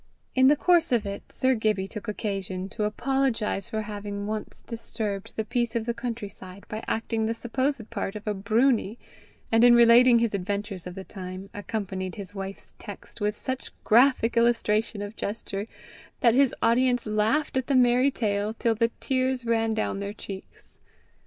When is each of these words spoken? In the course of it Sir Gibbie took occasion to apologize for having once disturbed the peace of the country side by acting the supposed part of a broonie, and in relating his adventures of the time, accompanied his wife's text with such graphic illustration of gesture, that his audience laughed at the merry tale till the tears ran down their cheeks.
In 0.33 0.47
the 0.47 0.55
course 0.55 0.91
of 0.91 1.05
it 1.05 1.31
Sir 1.31 1.53
Gibbie 1.53 1.87
took 1.87 2.07
occasion 2.07 2.69
to 2.69 2.85
apologize 2.85 3.69
for 3.69 3.83
having 3.83 4.25
once 4.25 4.63
disturbed 4.63 5.31
the 5.35 5.45
peace 5.45 5.75
of 5.75 5.85
the 5.85 5.93
country 5.93 6.27
side 6.27 6.65
by 6.67 6.83
acting 6.87 7.27
the 7.27 7.35
supposed 7.35 7.87
part 7.91 8.15
of 8.15 8.25
a 8.25 8.33
broonie, 8.33 8.97
and 9.51 9.63
in 9.63 9.75
relating 9.75 10.17
his 10.17 10.33
adventures 10.33 10.87
of 10.87 10.95
the 10.95 11.03
time, 11.03 11.51
accompanied 11.53 12.15
his 12.15 12.33
wife's 12.33 12.73
text 12.79 13.21
with 13.21 13.37
such 13.37 13.71
graphic 13.83 14.35
illustration 14.35 15.03
of 15.03 15.15
gesture, 15.15 15.67
that 16.21 16.33
his 16.33 16.55
audience 16.63 17.05
laughed 17.05 17.55
at 17.55 17.67
the 17.67 17.75
merry 17.75 18.09
tale 18.09 18.55
till 18.55 18.73
the 18.73 18.89
tears 18.99 19.45
ran 19.45 19.71
down 19.71 19.99
their 19.99 20.13
cheeks. 20.13 20.71